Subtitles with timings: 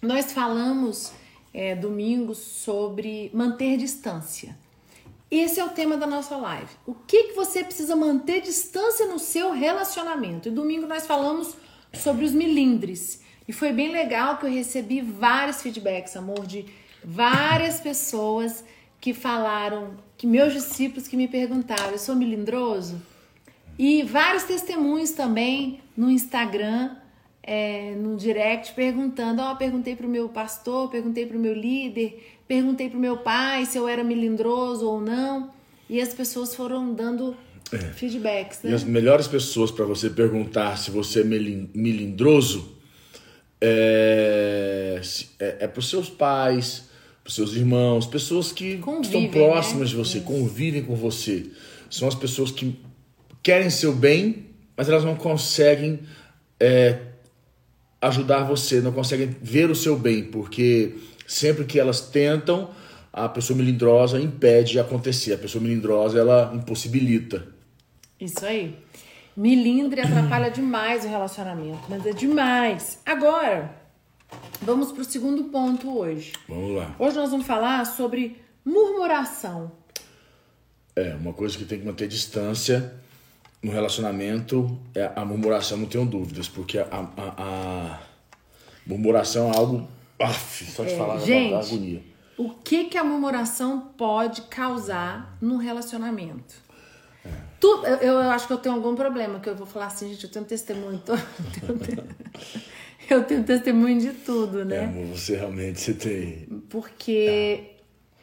[0.00, 1.12] nós falamos
[1.52, 4.56] é, domingo sobre manter distância.
[5.30, 6.70] Esse é o tema da nossa live.
[6.86, 10.48] O que, que você precisa manter distância no seu relacionamento?
[10.48, 11.54] E domingo nós falamos
[11.92, 13.22] sobre os milindres.
[13.46, 16.64] E foi bem legal que eu recebi vários feedbacks, amor, de
[17.04, 18.64] várias pessoas
[19.00, 23.00] que falaram, que meus discípulos que me perguntaram, eu sou milindroso?
[23.78, 26.96] E vários testemunhos também no Instagram,
[27.50, 32.90] é, no direct, perguntando, ó, oh, perguntei pro meu pastor, perguntei pro meu líder, perguntei
[32.90, 35.50] pro meu pai se eu era melindroso ou não.
[35.88, 37.34] E as pessoas foram dando
[37.72, 37.78] é.
[37.78, 38.72] feedbacks, né?
[38.72, 42.76] E as melhores pessoas para você perguntar se você é melindroso
[43.58, 45.00] é,
[45.38, 46.90] é, é para os seus pais,
[47.24, 49.86] para os seus irmãos, pessoas que convivem, estão próximas né?
[49.86, 50.26] de você, Isso.
[50.26, 51.46] convivem com você.
[51.88, 52.78] São as pessoas que
[53.42, 56.00] querem seu bem, mas elas não conseguem
[56.60, 57.07] é,
[58.00, 62.70] ajudar você, não conseguem ver o seu bem, porque sempre que elas tentam,
[63.12, 65.32] a pessoa melindrosa impede de acontecer.
[65.34, 67.46] A pessoa melindrosa, ela impossibilita.
[68.20, 68.76] Isso aí.
[69.36, 73.00] Milindre atrapalha demais o relacionamento, mas é demais.
[73.06, 73.72] Agora,
[74.60, 76.32] vamos para o segundo ponto hoje.
[76.48, 76.94] Vamos lá.
[76.98, 79.70] Hoje nós vamos falar sobre murmuração.
[80.96, 82.92] É, uma coisa que tem que manter distância
[83.62, 88.00] no relacionamento é a murmuração, não tenho dúvidas, porque a, a, a
[88.86, 89.88] murmuração é algo.
[90.20, 92.02] Af, só de é, falar gente, da agonia.
[92.36, 96.56] O que, que a murmuração pode causar no relacionamento?
[97.60, 100.24] Tu, eu, eu, acho que eu tenho algum problema, que eu vou falar assim, gente,
[100.24, 101.00] eu tenho testemunho.
[101.04, 101.14] Tô,
[103.10, 104.84] eu tenho testemunho de tudo, né?
[104.84, 106.46] É, você realmente você tem.
[106.68, 107.74] Porque,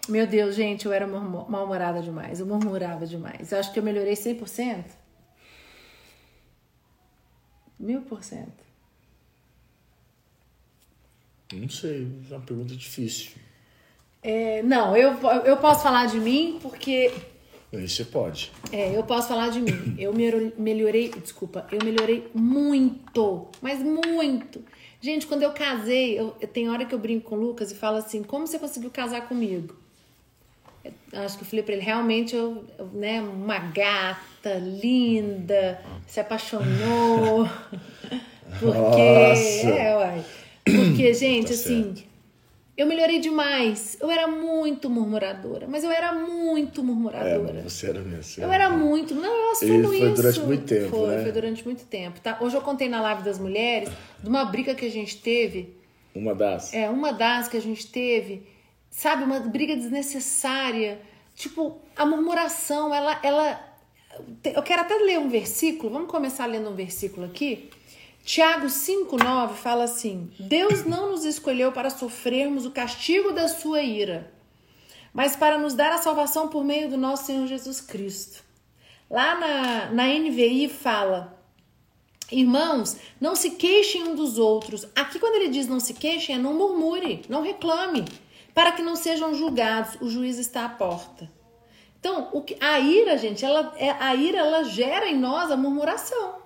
[0.08, 0.12] ah.
[0.12, 2.40] meu Deus, gente, eu era mal-humorada demais.
[2.40, 3.52] Eu murmurava demais.
[3.52, 4.86] Eu acho que eu melhorei 100%.
[7.80, 8.64] Mil por cento.
[11.54, 13.32] Não sei, é uma pergunta difícil.
[14.22, 15.12] É, não, eu,
[15.46, 17.12] eu posso falar de mim porque
[17.72, 18.52] você pode.
[18.72, 19.96] É, eu posso falar de mim.
[19.98, 20.14] Eu
[20.58, 24.64] melhorei, desculpa, eu melhorei muito, mas muito.
[25.02, 27.76] Gente, quando eu casei, eu, eu tem hora que eu brinco com o Lucas e
[27.76, 29.76] falo assim: como você conseguiu casar comigo?
[31.14, 37.48] Acho que eu falei pra ele: realmente, eu, eu, né, uma gata linda, se apaixonou.
[38.60, 39.70] Porque, Nossa.
[39.70, 40.26] é, uai.
[40.64, 41.94] Porque, gente, tá assim.
[42.78, 43.98] Eu melhorei demais.
[44.02, 47.60] Eu era muito murmuradora, mas eu era muito murmuradora.
[47.60, 48.44] É, você era mesmo.
[48.44, 49.16] Eu era muito.
[49.16, 50.00] Não, eu assumo isso.
[50.00, 50.90] Foi durante muito tempo.
[50.90, 51.24] Foi, né?
[51.24, 52.20] foi durante muito tempo.
[52.20, 52.38] Tá?
[52.42, 53.90] Hoje eu contei na live das mulheres
[54.22, 55.74] de uma briga que a gente teve.
[56.14, 56.74] Uma das.
[56.74, 58.44] É, uma das que a gente teve.
[58.96, 61.02] Sabe, uma briga desnecessária.
[61.36, 63.20] Tipo, a murmuração, ela.
[63.22, 63.76] ela
[64.46, 65.92] eu quero até ler um versículo.
[65.92, 67.70] Vamos começar lendo um versículo aqui.
[68.24, 74.32] Tiago 5,9 fala assim: Deus não nos escolheu para sofrermos o castigo da sua ira,
[75.14, 78.46] mas para nos dar a salvação por meio do nosso Senhor Jesus Cristo.
[79.10, 81.38] Lá na, na NVI fala:
[82.32, 84.88] Irmãos, não se queixem um dos outros.
[84.96, 88.06] Aqui, quando ele diz não se queixem, é não murmure, não reclame,
[88.56, 90.02] para que não sejam julgados.
[90.02, 91.30] O juiz está à porta.
[92.00, 95.58] Então, o que, a ira, gente, ela, é, a ira ela gera em nós a
[95.58, 96.38] murmuração.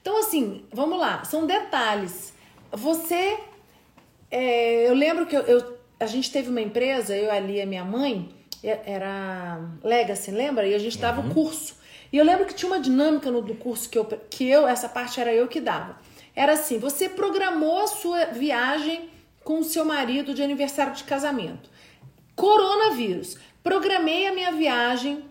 [0.00, 2.32] Então, assim, vamos lá, são detalhes.
[2.70, 3.38] Você.
[4.30, 7.84] É, eu lembro que eu, eu, a gente teve uma empresa, eu ali, a minha
[7.84, 8.30] mãe,
[8.62, 10.66] era Legacy, lembra?
[10.66, 11.30] E a gente dava uhum.
[11.30, 11.76] curso.
[12.12, 14.88] E eu lembro que tinha uma dinâmica no do curso que eu, que eu, essa
[14.88, 15.98] parte era eu que dava.
[16.36, 19.08] Era assim: você programou a sua viagem
[19.48, 21.70] com o seu marido de aniversário de casamento.
[22.36, 23.38] Coronavírus.
[23.64, 25.24] Programei a minha viagem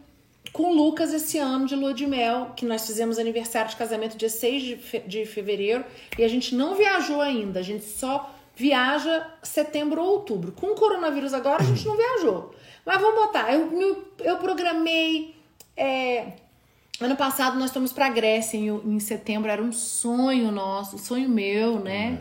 [0.51, 4.17] com o Lucas esse ano de lua de mel, que nós fizemos aniversário de casamento
[4.17, 5.85] dia 6 de, fe de fevereiro
[6.17, 10.51] e a gente não viajou ainda, a gente só viaja setembro ou outubro.
[10.51, 12.55] Com o coronavírus agora a gente não viajou.
[12.83, 15.35] Mas vamos botar, eu, eu programei.
[15.75, 16.33] É,
[16.99, 21.79] ano passado nós fomos para Grécia em, em setembro, era um sonho nosso, sonho meu,
[21.79, 22.17] né?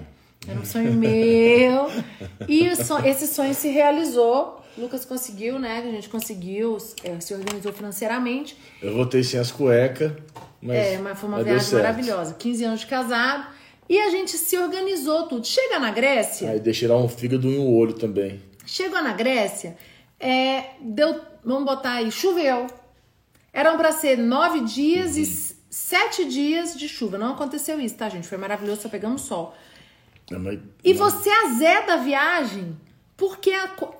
[0.48, 1.90] Era um sonho meu.
[2.48, 4.62] E esse sonho se realizou.
[4.78, 5.78] Lucas conseguiu, né?
[5.78, 8.56] A gente conseguiu, é, se organizou financeiramente.
[8.82, 10.12] Eu voltei sem as cuecas,
[10.60, 10.76] mas.
[10.76, 12.34] É, mas foi uma mas viagem maravilhosa.
[12.34, 13.46] 15 anos de casado.
[13.88, 15.46] E a gente se organizou tudo.
[15.46, 16.50] Chega na Grécia.
[16.50, 18.42] Aí deixei lá um fígado e um olho também.
[18.66, 19.76] Chegou na Grécia,
[20.18, 21.20] é, deu.
[21.44, 22.66] Vamos botar aí, choveu.
[23.52, 25.22] Eram para ser nove dias uhum.
[25.22, 27.16] e sete dias de chuva.
[27.16, 28.26] Não aconteceu isso, tá, gente?
[28.26, 29.54] Foi maravilhoso, só pegamos sol.
[30.82, 32.76] E você azeda a viagem
[33.16, 33.52] porque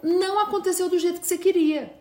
[0.02, 1.94] não aconteceu do jeito que você queria.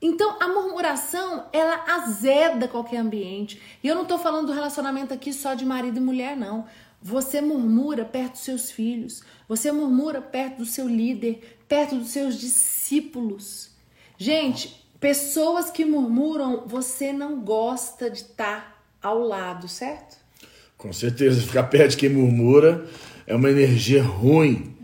[0.00, 3.60] Então, a murmuração, ela azeda qualquer ambiente.
[3.82, 6.66] E eu não estou falando do relacionamento aqui só de marido e mulher, não.
[7.00, 12.36] Você murmura perto dos seus filhos, você murmura perto do seu líder, perto dos seus
[12.36, 13.70] discípulos.
[14.16, 20.16] Gente, pessoas que murmuram, você não gosta de estar ao lado, certo?
[20.78, 22.84] Com certeza, ficar perto de quem murmura
[23.26, 24.76] é uma energia ruim.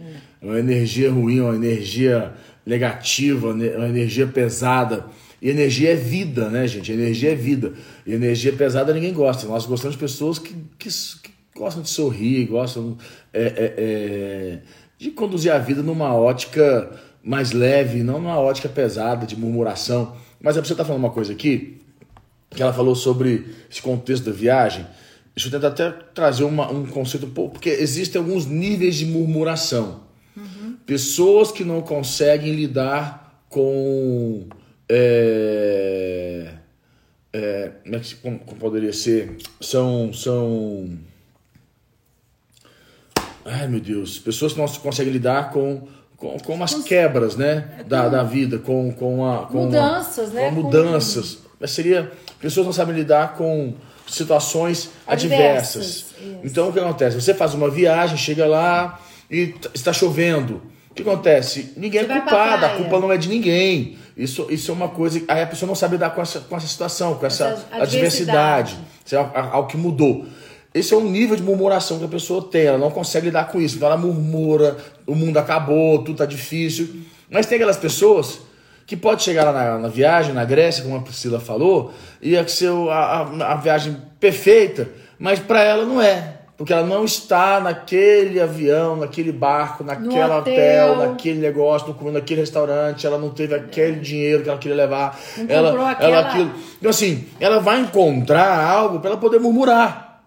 [0.42, 2.34] É uma energia ruim, uma energia
[2.66, 5.06] negativa, uma energia pesada.
[5.40, 6.90] E energia é vida, né, gente?
[6.90, 7.74] Energia é vida.
[8.04, 9.46] E energia pesada ninguém gosta.
[9.46, 12.98] Nós gostamos de pessoas que, que, que gostam de sorrir, gostam
[13.32, 14.58] é, é, é,
[14.98, 16.90] de conduzir a vida numa ótica
[17.22, 20.16] mais leve, não numa ótica pesada de murmuração.
[20.40, 21.80] Mas é pra você estar tá falando uma coisa aqui,
[22.50, 24.84] que ela falou sobre esse contexto da viagem.
[25.34, 30.02] Deixa eu tentar até trazer uma, um conceito, porque existem alguns níveis de murmuração.
[30.36, 30.76] Uhum.
[30.86, 34.46] Pessoas que não conseguem lidar com.
[34.88, 36.52] É,
[37.32, 39.36] é, como, é que, como, como poderia ser?
[39.60, 40.12] São.
[40.12, 40.96] são
[43.44, 45.86] Ai meu Deus, pessoas que não conseguem lidar com
[46.16, 50.48] com, com umas quebras, né, da, da vida, com, com a com mudanças, a, né,
[50.48, 51.38] com mudanças.
[51.58, 51.66] Com...
[51.66, 52.10] Seria
[52.40, 53.74] pessoas não sabem lidar com
[54.06, 56.14] situações adversas.
[56.18, 56.44] adversas.
[56.44, 57.20] Então o que acontece?
[57.20, 60.62] Você faz uma viagem, chega lá e está chovendo.
[60.90, 61.72] O que acontece?
[61.76, 63.98] Ninguém é culpado, a culpa não é de ninguém.
[64.16, 65.20] Isso, isso é uma coisa.
[65.26, 68.78] Aí a pessoa não sabe lidar com essa, com essa situação, com essa, essa adversidade.
[69.04, 70.24] Isso é algo que mudou.
[70.72, 73.60] Esse é um nível de murmuração que a pessoa tem, ela não consegue lidar com
[73.60, 73.76] isso.
[73.76, 74.76] Então ela murmura,
[75.06, 77.02] o mundo acabou, tudo tá difícil.
[77.30, 78.40] Mas tem aquelas pessoas
[78.86, 82.46] que pode chegar lá na, na viagem, na Grécia, como a Priscila falou, e é
[82.46, 84.88] ser a, a, a viagem perfeita,
[85.18, 86.34] mas para ela não é.
[86.56, 90.92] Porque ela não está naquele avião, naquele barco, naquele hotel.
[90.92, 90.96] hotel.
[90.96, 95.18] naquele negócio, no, naquele restaurante, ela não teve aquele dinheiro que ela queria levar.
[95.36, 96.16] Não ela, aquela...
[96.16, 96.52] ela aquilo.
[96.78, 100.22] Então, assim, ela vai encontrar algo para ela poder murmurar.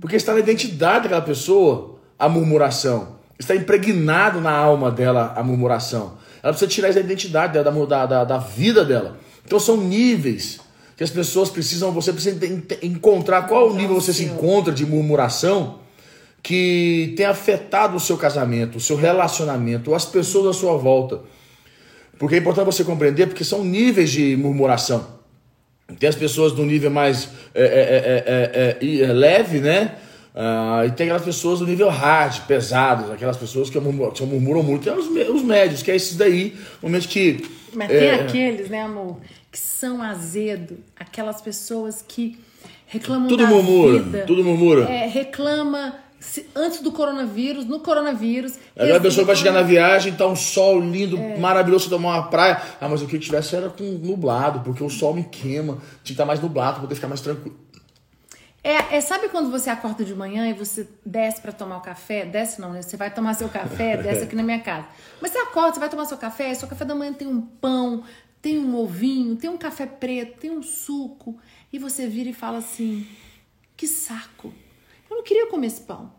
[0.00, 3.14] Porque está na identidade daquela pessoa a murmuração.
[3.38, 6.14] Está impregnado na alma dela a murmuração.
[6.44, 9.16] Ela precisa tirar isso da identidade dela, da, da, da vida dela.
[9.46, 10.60] Então são níveis
[10.94, 12.38] que as pessoas precisam, você precisa
[12.82, 15.78] encontrar qual nível você se encontra de murmuração
[16.42, 21.20] que tem afetado o seu casamento, o seu relacionamento, as pessoas à sua volta.
[22.18, 25.14] Porque é importante você compreender, porque são níveis de murmuração.
[25.98, 29.96] Tem as pessoas do nível mais é é, é, leve, né?
[30.34, 34.62] Uh, e tem aquelas pessoas do nível hard, pesadas, aquelas pessoas que murmuram, que murmuram
[34.64, 34.82] muito.
[34.82, 37.48] Tem os, os médios, que é esses daí, momentos que.
[37.72, 39.18] Mas tem aqueles, né, amor,
[39.50, 42.36] que são azedo, aquelas pessoas que
[42.86, 44.24] reclamam tudo da murmura, vida.
[44.26, 44.90] Tudo murmura.
[44.90, 45.94] É, reclama
[46.54, 48.54] antes do coronavírus, no coronavírus.
[48.76, 51.38] Agora a pessoa vai chegar na viagem, tá um sol lindo, é.
[51.38, 52.60] maravilhoso, tomar uma praia.
[52.80, 55.74] Ah, mas o que tivesse era com nublado, porque o sol me queima.
[55.74, 57.63] Tinha que estar mais nublado para poder ficar mais tranquilo.
[58.64, 62.24] É, é, sabe quando você acorda de manhã e você desce para tomar o café?
[62.24, 62.80] Desce não, né?
[62.80, 64.88] Você vai tomar seu café, desce aqui na minha casa.
[65.20, 68.02] Mas você acorda, você vai tomar seu café, seu café da manhã tem um pão,
[68.40, 71.38] tem um ovinho, tem um café preto, tem um suco.
[71.70, 73.06] E você vira e fala assim:
[73.76, 74.50] que saco.
[75.10, 76.14] Eu não queria comer esse pão.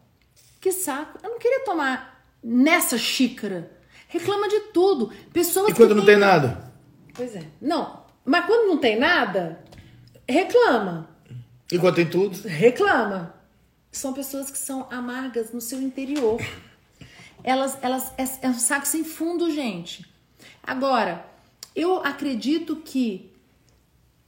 [0.61, 1.17] Que saco.
[1.23, 3.71] Eu não queria tomar nessa xícara.
[4.07, 5.11] Reclama de tudo.
[5.33, 6.71] Pessoas e quando não tem nada?
[7.11, 7.43] Pois é.
[7.59, 8.05] Não.
[8.23, 9.63] Mas quando não tem nada,
[10.29, 11.14] reclama.
[11.79, 12.47] Quando tem tudo?
[12.47, 13.33] Reclama.
[13.91, 16.39] São pessoas que são amargas no seu interior.
[17.43, 20.05] Elas, elas é, é um saco sem fundo, gente.
[20.63, 21.25] Agora,
[21.75, 23.31] eu acredito que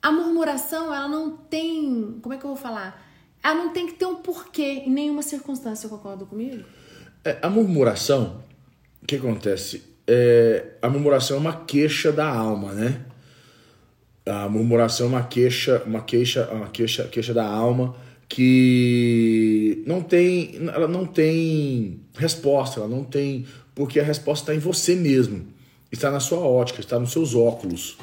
[0.02, 3.08] a murmuração, ela não tem, como é que eu vou falar?
[3.44, 6.66] ela não tem que ter um porquê em nenhuma circunstância, concorda comigo?
[7.24, 8.44] É, a murmuração,
[9.02, 9.84] o que acontece?
[10.06, 13.06] É, a murmuração é uma queixa da alma, né?
[14.28, 17.96] A murmuração é uma queixa, uma queixa, uma queixa, queixa da alma
[18.30, 24.60] que não tem, ela não tem resposta, ela não tem, porque a resposta está em
[24.60, 25.46] você mesmo,
[25.92, 27.98] está na sua ótica, está nos seus óculos,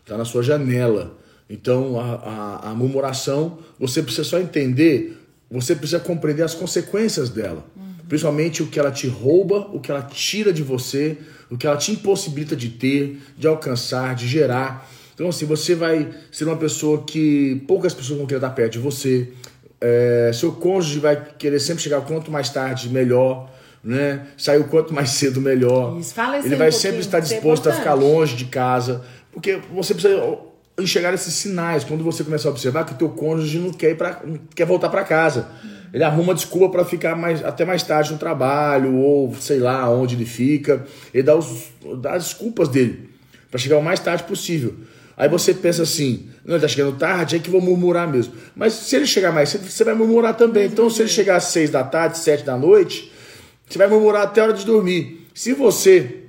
[0.00, 1.16] está na sua janela.
[1.48, 5.18] Então, a, a, a murmuração, você precisa só entender,
[5.50, 7.64] você precisa compreender as consequências dela.
[7.76, 7.92] Uhum.
[8.08, 11.18] Principalmente o que ela te rouba, o que ela tira de você,
[11.50, 14.88] o que ela te impossibilita de ter, de alcançar, de gerar.
[15.22, 18.78] Então, assim, você vai ser uma pessoa que poucas pessoas vão querer estar perto de
[18.80, 19.28] você.
[19.80, 23.48] É, seu cônjuge vai querer sempre chegar quanto mais tarde, melhor.
[23.84, 24.26] Né?
[24.36, 25.96] Sair o quanto mais cedo, melhor.
[25.96, 29.04] Isso, fala Ele vai um sempre estar disposto a ficar longe de casa.
[29.30, 30.38] Porque você precisa
[30.76, 33.96] enxergar esses sinais quando você começar a observar que o teu cônjuge não quer, ir
[33.96, 35.46] pra, não quer voltar para casa.
[35.94, 40.16] Ele arruma desculpa para ficar mais, até mais tarde no trabalho, ou sei lá onde
[40.16, 40.84] ele fica.
[41.14, 43.08] Ele dá, os, dá as desculpas dele
[43.48, 44.74] para chegar o mais tarde possível.
[45.16, 48.34] Aí você pensa assim, não, ele tá chegando tarde, é que vou murmurar mesmo.
[48.56, 50.66] Mas se ele chegar mais cedo, você vai murmurar também.
[50.66, 53.12] Então, se ele chegar às seis da tarde, sete da noite,
[53.68, 55.26] você vai murmurar até a hora de dormir.
[55.34, 56.22] Se você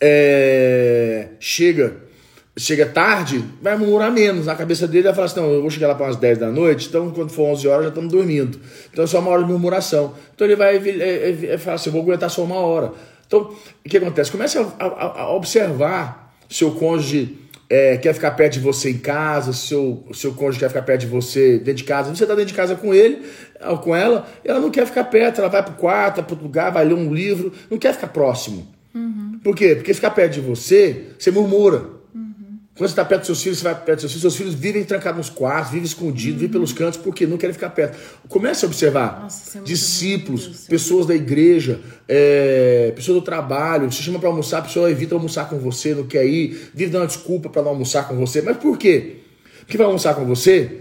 [0.00, 2.10] é, chega
[2.56, 4.46] chega tarde, vai murmurar menos.
[4.46, 6.50] Na cabeça dele vai falar assim, não, eu vou chegar lá para umas 10 da
[6.50, 8.60] noite, então quando for 11 horas já estamos dormindo.
[8.92, 10.14] Então é só uma hora de murmuração.
[10.34, 12.92] Então ele vai é, é, é, falar assim, eu vou aguentar só uma hora.
[13.26, 13.54] Então,
[13.84, 14.30] o que acontece?
[14.30, 17.38] Comece a, a, a observar seu cônjuge
[17.70, 21.06] é, quer ficar perto de você em casa, seu, seu cônjuge quer ficar perto de
[21.06, 23.22] você dentro de casa, você está dentro de casa com ele,
[23.84, 26.72] com ela, ela não quer ficar perto, ela vai para o quarto, para o lugar,
[26.72, 28.66] vai ler um livro, não quer ficar próximo.
[28.92, 29.38] Uhum.
[29.44, 29.76] Por quê?
[29.76, 31.99] Porque ficar perto de você, você murmura.
[32.74, 34.54] Quando você está perto dos seus filhos, você vai perto dos seus filhos, seus filhos
[34.54, 36.38] vivem trancados nos quartos, vivem escondidos, uhum.
[36.38, 37.98] vivem pelos cantos, porque não querem ficar perto.
[38.28, 44.18] Comece a observar Nossa, é discípulos, pessoas da igreja, é, pessoas do trabalho, você chama
[44.18, 47.60] para almoçar, a pessoa evita almoçar com você, não quer ir, vive dando desculpa para
[47.60, 48.40] não almoçar com você.
[48.40, 49.16] Mas por quê?
[49.60, 50.80] Porque vai almoçar com você,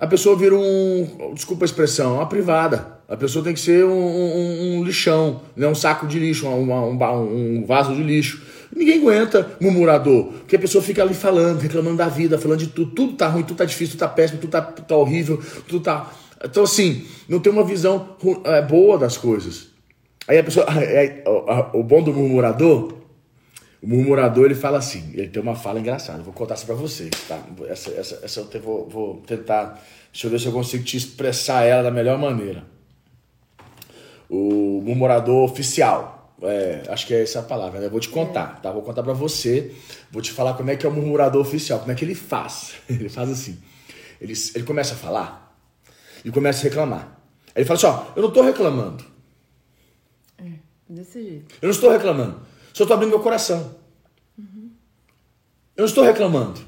[0.00, 2.98] a pessoa vira um, desculpa a expressão, uma privada.
[3.06, 5.66] A pessoa tem que ser um, um, um lixão, né?
[5.66, 8.40] um saco de lixo, um, um vaso de lixo.
[8.74, 12.92] Ninguém aguenta murmurador, porque a pessoa fica ali falando, reclamando da vida, falando de tudo.
[12.92, 16.10] Tudo tá ruim, tudo tá difícil, tudo tá péssimo, tudo tá, tá horrível, tudo tá.
[16.42, 19.68] Então, assim, não tem uma visão é, boa das coisas.
[20.26, 20.66] Aí a pessoa.
[20.80, 22.94] É, o, o bom do murmurador,
[23.82, 27.10] o murmurador ele fala assim, ele tem uma fala engraçada, vou contar isso pra vocês,
[27.26, 27.38] tá?
[27.68, 31.64] Essa, essa, essa eu vou, vou tentar, deixa eu ver se eu consigo te expressar
[31.64, 32.64] ela da melhor maneira.
[34.28, 36.19] O murmurador oficial.
[36.42, 37.86] É, acho que é essa a palavra, né?
[37.86, 38.62] Eu vou te contar, é.
[38.62, 38.72] tá?
[38.72, 39.74] Vou contar para você,
[40.10, 42.74] vou te falar como é que é o murmurador oficial, como é que ele faz.
[42.88, 43.58] Ele faz assim,
[44.20, 45.56] ele, ele começa a falar
[46.24, 47.18] e começa a reclamar.
[47.54, 49.04] Aí ele fala assim, ó, eu não tô reclamando.
[50.38, 50.44] É,
[50.88, 51.54] desse jeito.
[51.60, 52.40] Eu não estou reclamando,
[52.72, 53.74] só tô abrindo meu coração.
[54.38, 54.70] Uhum.
[55.76, 56.60] Eu não estou reclamando.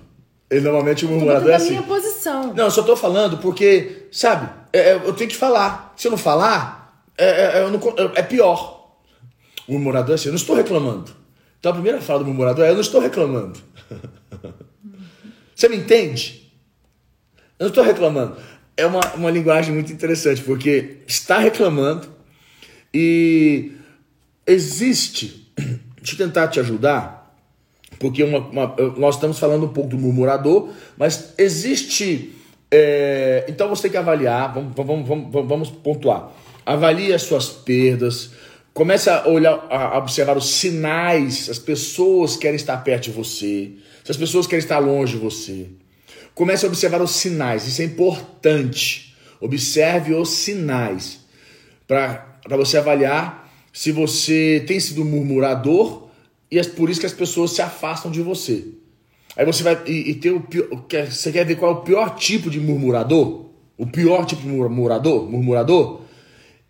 [0.50, 1.70] Ele normalmente o murmurador é assim.
[1.70, 2.52] minha posição.
[2.52, 5.94] Não, eu só tô falando porque, sabe, é, é eu tenho que falar.
[5.96, 7.80] Se eu não falar, é, é, não,
[8.14, 8.81] é pior.
[9.66, 11.12] O murmurador é assim, eu não estou reclamando.
[11.58, 13.58] Então a primeira fala do murmurador é, eu não estou reclamando.
[15.54, 16.52] Você me entende?
[17.58, 18.36] Eu não estou reclamando.
[18.76, 22.08] É uma, uma linguagem muito interessante, porque está reclamando
[22.92, 23.72] e
[24.46, 25.48] existe,
[25.96, 27.22] deixa eu tentar te ajudar,
[27.98, 32.34] porque uma, uma, nós estamos falando um pouco do murmurador, mas existe.
[32.68, 36.32] É, então você tem que avaliar, vamos, vamos, vamos, vamos pontuar.
[36.66, 38.32] Avalie as suas perdas,
[38.74, 41.48] Comece a olhar, a observar os sinais.
[41.48, 43.72] As pessoas querem estar perto de você.
[44.02, 45.68] Se as pessoas querem estar longe de você.
[46.34, 47.66] Comece a observar os sinais.
[47.66, 49.14] Isso é importante.
[49.40, 51.20] Observe os sinais
[51.86, 56.08] para você avaliar se você tem sido murmurador
[56.50, 58.68] e é por isso que as pessoas se afastam de você.
[59.36, 60.68] Aí você vai e, e ter o pior,
[61.10, 63.46] você quer ver qual é o pior tipo de murmurador?
[63.78, 65.28] O pior tipo de murmurador?
[65.28, 66.01] Murmurador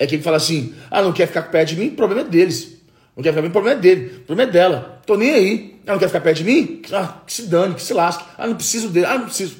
[0.02, 2.76] é quem fala assim: ah, não quer ficar perto de mim, o problema é deles.
[3.16, 4.16] Não quer ficar perto de mim, o problema é dele.
[4.16, 5.02] O problema é dela.
[5.06, 5.80] Tô nem aí.
[5.86, 6.82] Ah, não quer ficar perto de mim?
[6.92, 8.24] Ah, que se dane, que se lasque.
[8.36, 9.06] Ah, não preciso dele.
[9.06, 9.58] Ah, não preciso.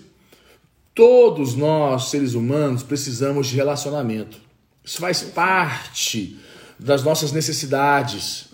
[0.93, 4.37] Todos nós, seres humanos, precisamos de relacionamento.
[4.85, 6.37] Isso faz parte
[6.77, 8.47] das nossas necessidades.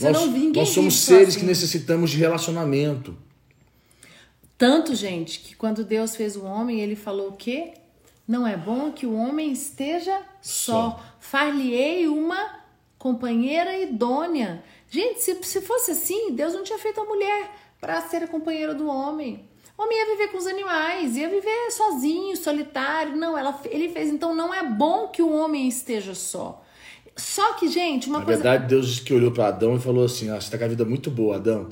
[0.00, 0.10] É.
[0.10, 1.40] Nós, nós somos seres assim.
[1.40, 3.16] que necessitamos de relacionamento.
[4.58, 7.74] Tanto, gente, que quando Deus fez o homem, ele falou o quê?
[8.26, 10.72] Não é bom que o homem esteja só.
[10.90, 11.04] só.
[11.20, 12.60] Far-lhe-ei uma
[12.98, 14.64] companheira idônea.
[14.88, 17.50] Gente, se, se fosse assim, Deus não tinha feito a mulher
[17.80, 19.44] para ser a companheira do homem.
[19.76, 23.16] O homem ia viver com os animais, ia viver sozinho, solitário.
[23.16, 24.08] Não, ela, ele fez.
[24.08, 26.64] Então não é bom que o homem esteja só.
[27.16, 28.42] Só que, gente, uma Na coisa.
[28.42, 30.64] Na verdade, Deus disse que olhou para Adão e falou assim: ah, você tá com
[30.64, 31.68] a vida muito boa, Adão.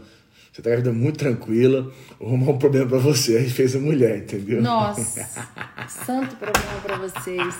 [0.53, 1.91] Você tá com a vida muito tranquila,
[2.21, 3.39] vou arrumar um problema para você.
[3.39, 4.61] Aí fez a mulher, entendeu?
[4.61, 5.27] Nossa,
[5.89, 7.55] santo problema para vocês.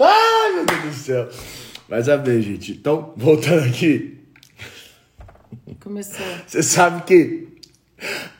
[0.00, 1.28] Ai, meu Deus do céu.
[1.88, 2.72] Mas a ver, gente.
[2.72, 4.18] Então, voltando aqui.
[5.80, 6.26] Começou.
[6.44, 7.48] Você sabe que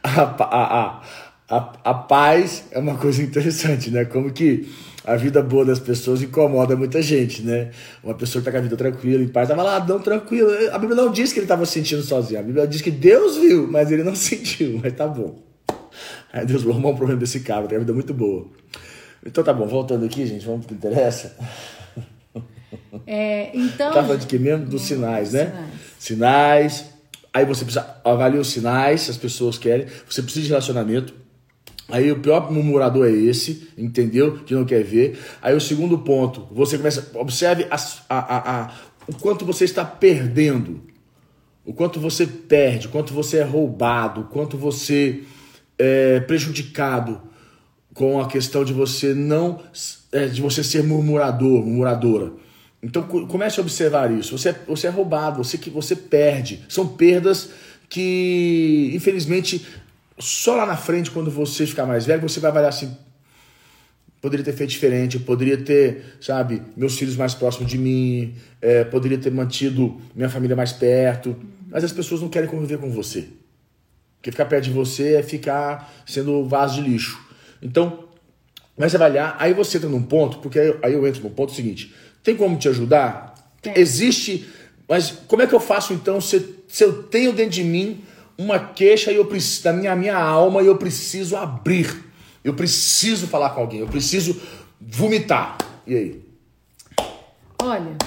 [0.03, 1.03] a, a, a,
[1.49, 4.05] a, a paz é uma coisa interessante, né?
[4.05, 4.69] Como que
[5.11, 7.71] a vida boa das pessoas incomoda muita gente, né?
[8.03, 10.49] Uma pessoa que tá com a vida tranquila, em paz, tava lá, não, tranquilo.
[10.71, 12.39] A Bíblia não diz que ele estava sentindo sozinho.
[12.39, 15.43] A Bíblia diz que Deus viu, mas ele não sentiu, mas tá bom.
[16.33, 18.47] Aí Deus vai arrumar um problema desse cara, tem a vida muito boa.
[19.27, 21.37] Então tá bom, voltando aqui, gente, vamos pro que interessa.
[23.05, 23.93] É, então.
[23.93, 24.67] Tá falando de que mesmo?
[24.67, 25.47] Dos sinais, né?
[25.99, 26.73] Sinais.
[26.73, 26.85] sinais.
[27.35, 29.87] Aí você precisa avaliar os sinais, se as pessoas querem.
[30.09, 31.15] Você precisa de relacionamento.
[31.91, 34.39] Aí o pior murmurador é esse, entendeu?
[34.45, 35.19] Que não quer ver.
[35.43, 37.77] Aí o segundo ponto, você começa, observe a,
[38.09, 38.75] a, a,
[39.07, 40.81] o quanto você está perdendo.
[41.65, 45.23] o quanto você perde, o quanto você é roubado, o quanto você
[45.79, 47.21] é prejudicado
[47.95, 49.61] com a questão de você não
[50.13, 52.33] é, de você ser murmurador, murmuradora.
[52.83, 54.37] Então comece a observar isso.
[54.37, 56.65] Você é, você é roubado, você que você perde.
[56.69, 57.51] São perdas
[57.89, 59.67] que infelizmente
[60.21, 62.97] só lá na frente quando você ficar mais velho você vai avaliar assim
[64.21, 69.19] poderia ter feito diferente, poderia ter, sabe, meus filhos mais próximos de mim, é, poderia
[69.19, 71.35] ter mantido minha família mais perto,
[71.71, 73.29] mas as pessoas não querem conviver com você.
[74.17, 77.19] Porque ficar perto de você é ficar sendo vaso de lixo.
[77.63, 78.05] Então,
[78.79, 81.95] a avaliar, aí você entra num ponto, porque aí, aí eu entro no ponto seguinte,
[82.23, 83.35] tem como te ajudar?
[83.63, 83.81] É.
[83.81, 84.47] Existe,
[84.87, 88.03] mas como é que eu faço então se, se eu tenho dentro de mim
[88.41, 92.11] uma queixa e eu preciso, da minha, minha alma e eu preciso abrir?
[92.43, 94.41] Eu preciso falar com alguém, eu preciso
[94.81, 95.59] vomitar.
[95.87, 96.31] E aí?
[97.63, 97.99] Olha,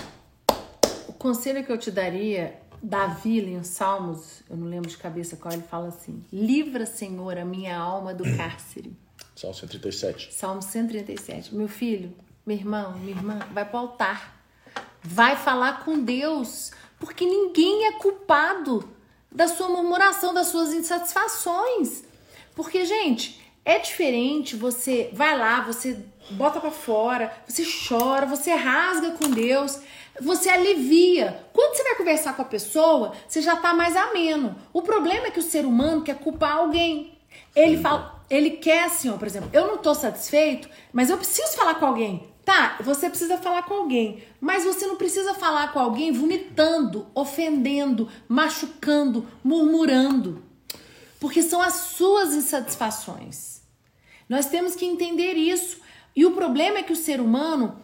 [1.08, 5.54] o conselho que eu te daria, Davi, em Salmos, eu não lembro de cabeça qual,
[5.54, 8.92] ele fala assim: Livra, Senhor, a minha alma do cárcere.
[9.36, 10.34] Salmo 137.
[10.34, 11.54] Salmo 137.
[11.54, 12.12] Meu filho,
[12.44, 14.42] meu irmão, minha irmã, vai para o altar.
[15.04, 18.93] Vai falar com Deus, porque ninguém é culpado
[19.34, 22.04] da sua murmuração, das suas insatisfações.
[22.56, 25.98] Porque, gente, é diferente, você vai lá, você
[26.32, 29.80] bota para fora, você chora, você rasga com Deus,
[30.22, 31.46] você alivia.
[31.52, 34.56] Quando você vai conversar com a pessoa, você já tá mais ameno.
[34.72, 37.18] O problema é que o ser humano quer culpar alguém.
[37.56, 41.56] Ele fala, ele quer assim, ó, por exemplo, eu não tô satisfeito, mas eu preciso
[41.56, 42.33] falar com alguém.
[42.46, 48.10] Tá, você precisa falar com alguém, mas você não precisa falar com alguém vomitando, ofendendo,
[48.28, 50.44] machucando, murmurando.
[51.22, 53.62] Porque são as suas insatisfações.
[54.28, 55.78] Nós temos que entender isso.
[56.14, 57.78] E o problema é que o ser humano,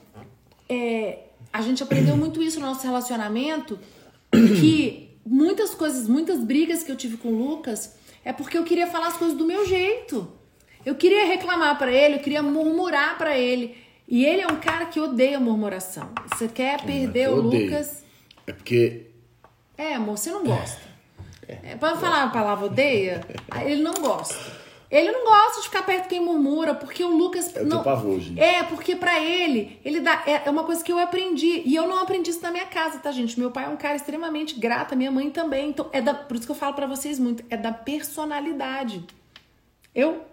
[0.68, 1.20] é,
[1.54, 3.80] a gente aprendeu muito isso no nosso relacionamento,
[4.60, 8.88] que muitas coisas, muitas brigas que eu tive com o Lucas é porque eu queria
[8.88, 10.32] falar as coisas do meu jeito.
[10.86, 13.76] Eu queria reclamar para ele, eu queria murmurar para ele.
[14.10, 16.10] E ele é um cara que odeia murmuração.
[16.34, 18.04] Você quer perder o Lucas?
[18.48, 19.06] É porque.
[19.78, 20.82] É, amor, você não gosta.
[21.48, 23.22] É, é, Pode falar a palavra odeia?
[23.64, 24.36] Ele não gosta.
[24.90, 27.56] Ele não gosta de ficar perto de quem murmura, porque o Lucas.
[27.56, 28.40] É o não, pavor, gente.
[28.40, 30.24] É, porque para ele, ele dá.
[30.26, 31.62] É, é uma coisa que eu aprendi.
[31.64, 33.40] E eu não aprendi isso na minha casa, tá, gente?
[33.40, 35.70] Meu pai é um cara extremamente grato, minha mãe também.
[35.70, 39.06] Então, é da, por isso que eu falo para vocês muito, é da personalidade.
[39.94, 40.26] Eu.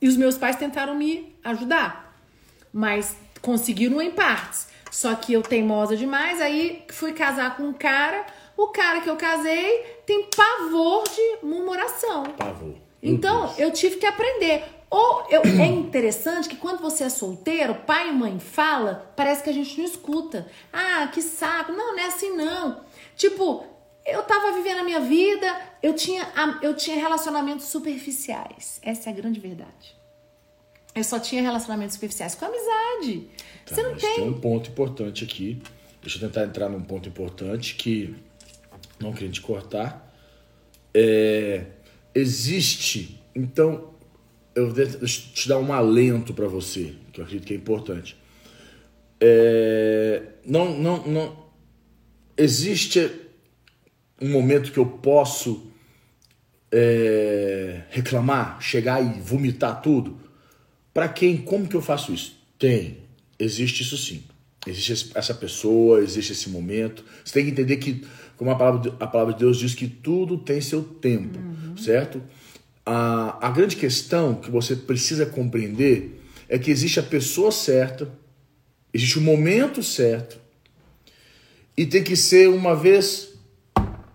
[0.00, 2.05] E os meus pais tentaram me ajudar,
[2.76, 4.68] mas conseguiram em partes.
[4.90, 8.26] Só que eu teimosa demais, aí fui casar com um cara.
[8.54, 12.24] O cara que eu casei tem pavor de murmuração.
[12.24, 12.74] Pavor.
[13.02, 14.62] Então, eu tive que aprender.
[14.90, 19.50] Ou eu, é interessante que quando você é solteiro, pai e mãe fala, parece que
[19.50, 20.46] a gente não escuta.
[20.70, 21.72] Ah, que saco.
[21.72, 22.80] Não, não é assim não.
[23.16, 23.64] Tipo,
[24.04, 25.46] eu tava vivendo a minha vida,
[25.82, 26.28] eu tinha,
[26.60, 28.78] eu tinha relacionamentos superficiais.
[28.82, 29.96] Essa é a grande verdade.
[30.96, 33.28] Eu só tinha relacionamentos superficiais com amizade.
[33.66, 34.14] Tá, você não tem.
[34.14, 35.60] Tem um ponto importante aqui.
[36.00, 38.16] Deixa eu tentar entrar num ponto importante que
[38.98, 40.10] não queria te cortar.
[40.94, 41.66] É,
[42.14, 43.20] existe.
[43.34, 43.90] Então,
[44.54, 48.16] eu vou te dar um alento para você, que eu acredito que é importante.
[49.20, 51.46] É, não, não, não.
[52.38, 53.10] Existe
[54.18, 55.70] um momento que eu posso
[56.72, 60.25] é, reclamar, chegar e vomitar tudo?
[60.96, 61.36] Para quem?
[61.36, 62.40] Como que eu faço isso?
[62.58, 62.96] Tem.
[63.38, 64.24] Existe isso sim.
[64.66, 67.04] Existe essa pessoa, existe esse momento.
[67.22, 68.04] Você tem que entender que,
[68.36, 71.38] como a palavra, a palavra de Deus diz, que tudo tem seu tempo.
[71.38, 72.22] Uhum certo?
[72.84, 78.08] A, a grande questão que você precisa compreender é que existe a pessoa certa,
[78.92, 80.38] existe o momento certo,
[81.76, 83.34] e tem que ser uma vez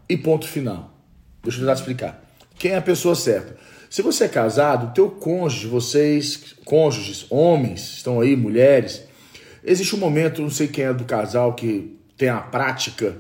[0.09, 0.97] e ponto final.
[1.43, 2.35] Deixa eu tentar explicar.
[2.57, 3.57] Quem é a pessoa certa?
[3.91, 9.03] Se você é casado, teu cônjuge, vocês, cônjuges, homens, estão aí, mulheres,
[9.63, 13.15] existe um momento, não sei quem é do casal que tem a prática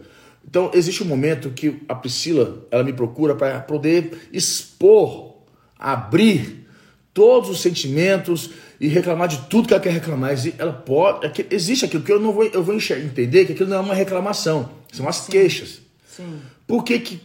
[0.47, 5.37] então, existe um momento que a Priscila, ela me procura para poder expor,
[5.77, 6.67] abrir
[7.13, 10.33] todos os sentimentos e reclamar de tudo que ela quer reclamar.
[10.57, 13.77] Ela pode, é existe aquilo que eu não vou, eu vou entender que aquilo não
[13.77, 15.31] é uma reclamação, são as Sim.
[15.31, 15.81] queixas.
[16.05, 16.41] Sim.
[16.67, 17.21] Por que, que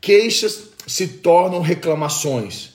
[0.00, 2.72] queixas se tornam reclamações?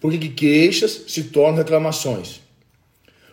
[0.00, 2.40] Por que, que queixas se tornam reclamações?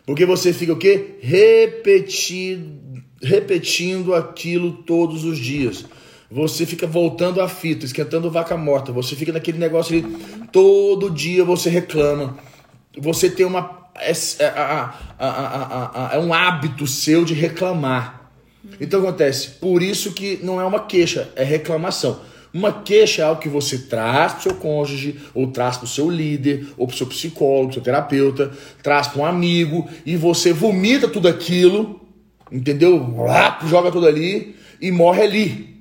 [0.05, 1.17] Porque você fica o quê?
[1.21, 2.85] Repetindo
[3.21, 5.85] repetindo aquilo todos os dias.
[6.29, 8.91] Você fica voltando a fita, esquentando vaca morta.
[8.91, 10.05] Você fica naquele negócio ali,
[10.51, 12.37] todo dia você reclama.
[12.97, 13.85] Você tem uma.
[13.95, 18.31] É, é, é um hábito seu de reclamar.
[18.81, 22.19] Então acontece, por isso que não é uma queixa, é reclamação.
[22.55, 25.89] Uma queixa é algo que você traz para o seu cônjuge, ou traz para o
[25.89, 28.49] seu líder, ou para o seu psicólogo, seu terapeuta,
[28.81, 31.99] traz para um amigo, e você vomita tudo aquilo,
[32.49, 33.13] entendeu?
[33.67, 35.75] Joga tudo ali e morre ali.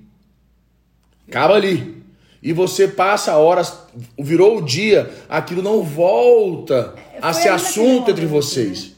[1.28, 2.02] Acaba ali.
[2.42, 3.72] E você passa horas,
[4.18, 8.93] virou o dia, aquilo não volta a ser assunto entre vocês.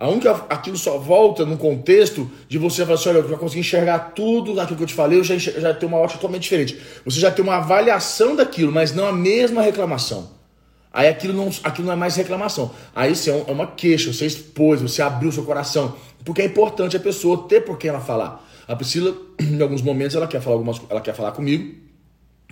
[0.00, 3.60] A única, aquilo só volta no contexto de você falar assim, olha, eu já consegui
[3.60, 6.80] enxergar tudo daquilo que eu te falei, eu já, já tenho uma ótica totalmente diferente.
[7.04, 10.30] Você já tem uma avaliação daquilo, mas não a mesma reclamação.
[10.90, 12.70] Aí aquilo não, aquilo não é mais reclamação.
[12.96, 15.94] Aí isso é, é uma queixa, você expôs, você abriu seu coração.
[16.24, 18.42] Porque é importante a pessoa ter por quem ela falar.
[18.66, 21.89] A Priscila, em alguns momentos, ela quer falar, algumas, ela quer falar comigo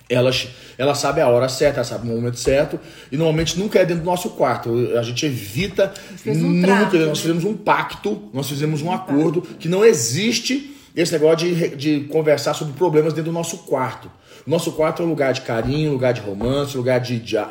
[0.09, 0.31] ela,
[0.79, 2.81] ela sabe a hora certa, ela sabe o momento certo,
[3.13, 4.71] e normalmente nunca é dentro do nosso quarto.
[4.99, 5.93] A gente evita
[6.27, 6.67] um nunca.
[6.67, 9.59] Trato, nós fizemos um pacto, nós fizemos um, um acordo pacto.
[9.59, 14.11] que não existe esse negócio de, de conversar sobre problemas dentro do nosso quarto.
[14.47, 17.43] O nosso quarto é um lugar de carinho, lugar de romance, lugar de, de, é,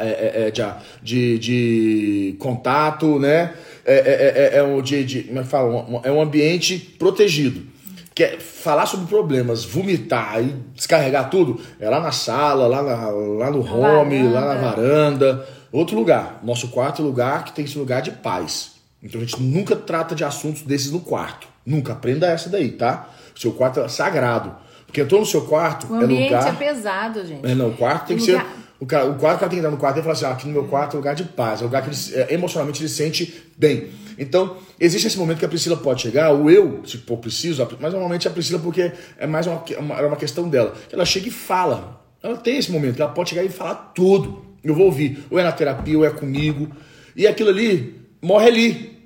[0.48, 0.64] é, de,
[1.04, 3.54] de, de contato, né?
[3.86, 6.02] É, é, é, é, um, de, de, como é, que fala?
[6.04, 7.77] é um ambiente protegido
[8.18, 13.52] quer falar sobre problemas, vomitar e descarregar tudo, é lá na sala, lá, na, lá
[13.52, 14.40] no home, varanda.
[14.40, 16.40] lá na varanda, outro lugar.
[16.42, 18.72] Nosso quarto é lugar que tem esse lugar de paz.
[19.04, 21.48] Então a gente nunca trata de assuntos desses no quarto.
[21.64, 21.94] Nunca.
[21.94, 23.08] Aprenda essa daí, tá?
[23.36, 24.56] O seu quarto é sagrado.
[24.88, 26.48] Porque entrou no seu quarto, o é lugar.
[26.48, 27.46] é pesado, gente.
[27.46, 28.48] É, não, o quarto tem, que lugar...
[28.48, 28.67] ser.
[28.80, 30.32] O, cara, o quarto o cara tem que entrar no quarto e falar assim: ah,
[30.32, 32.90] aqui no meu quarto é lugar de paz, é lugar que ele, é, emocionalmente ele
[32.90, 33.90] sente bem.
[34.18, 37.92] Então, existe esse momento que a Priscila pode chegar, o eu, se for preciso, mas
[37.92, 40.74] normalmente a Priscila, porque é mais uma, uma, é uma questão dela.
[40.92, 42.02] Ela chega e fala.
[42.22, 44.46] Ela tem esse momento, ela pode chegar e falar tudo.
[44.64, 45.24] Eu vou ouvir.
[45.30, 46.70] Ou é na terapia, ou é comigo.
[47.16, 48.98] E aquilo ali morre ali.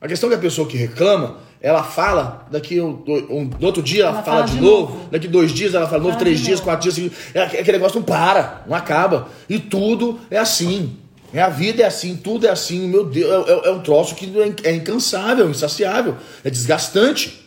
[0.00, 3.82] A questão é que a pessoa que reclama, ela fala, daqui um, um, no outro
[3.82, 6.18] dia ela, ela fala, fala, de, novo, novo, daqui dois dias ela fala de novo,
[6.18, 6.70] três de dias, novo.
[6.70, 9.28] quatro dias, é, aquele negócio não para, não acaba.
[9.48, 10.96] E tudo é assim.
[11.34, 14.26] A vida é assim, tudo é assim, meu Deus, é, é, é um troço que
[14.40, 17.46] é, é incansável, insaciável, é desgastante.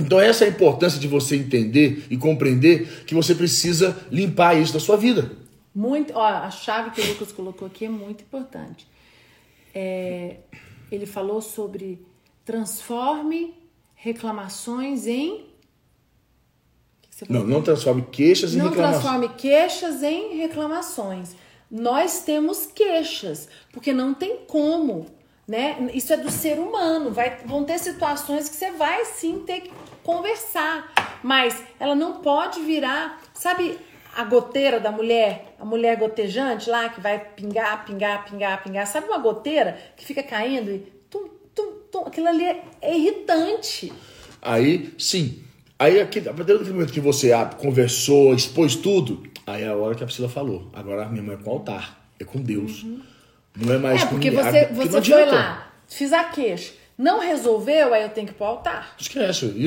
[0.00, 4.72] Então essa é a importância de você entender e compreender que você precisa limpar isso
[4.72, 5.30] da sua vida.
[5.74, 8.86] Muito, ó, a chave que o Lucas colocou aqui é muito importante.
[9.74, 10.36] É,
[10.90, 12.00] ele falou sobre
[12.48, 13.54] transforme
[13.94, 15.46] reclamações em
[17.28, 18.94] não, não transforme queixas em não reclamações.
[18.94, 21.36] Não transforme queixas em reclamações
[21.70, 25.06] nós temos queixas, porque não tem como,
[25.46, 25.90] né?
[25.92, 27.10] Isso é do ser humano.
[27.10, 30.90] Vai, vão ter situações que você vai sim ter que conversar,
[31.22, 33.78] mas ela não pode virar, sabe?
[34.16, 38.86] A goteira da mulher, a mulher gotejante lá que vai pingar, pingar, pingar, pingar.
[38.86, 40.97] Sabe uma goteira que fica caindo e.
[42.06, 43.92] Aquilo ali é, irritante.
[44.40, 45.42] Aí, sim.
[45.78, 49.94] Aí, aqui, a partir do momento que você conversou, expôs tudo, Aí é a hora
[49.94, 50.68] que a Priscila falou.
[50.74, 52.82] Agora a minha mãe é com o altar, é com Deus.
[52.82, 53.00] Uhum.
[53.56, 56.74] Não é mais é, porque com você, a, você foi lá, fiz a queixa.
[56.98, 58.94] Não resolveu, aí eu tenho que ir pro altar.
[58.98, 59.46] Esquece.
[59.46, 59.66] E,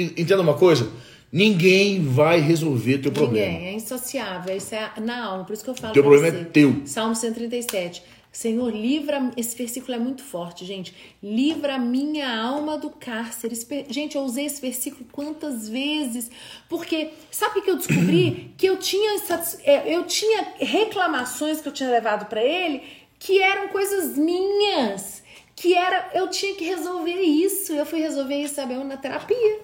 [0.00, 0.88] e, entenda uma coisa?
[1.32, 3.52] Ninguém vai resolver teu problema.
[3.52, 4.56] Ninguém, é insociável.
[4.56, 5.92] Isso é na alma, por isso que eu falo.
[5.92, 6.40] Teu problema é você.
[6.42, 6.82] é teu.
[6.84, 8.04] Salmo 137.
[8.36, 9.30] Senhor, livra.
[9.34, 10.94] Esse versículo é muito forte, gente.
[11.22, 13.58] Livra a minha alma do cárcere.
[13.88, 16.30] Gente, eu usei esse versículo quantas vezes?
[16.68, 18.52] Porque sabe o que eu descobri?
[18.58, 19.18] que eu tinha,
[19.64, 22.82] é, eu tinha reclamações que eu tinha levado para ele
[23.18, 25.22] que eram coisas minhas.
[25.54, 26.10] Que era.
[26.12, 27.72] Eu tinha que resolver isso.
[27.72, 29.60] Eu fui resolver isso, sabe, na terapia.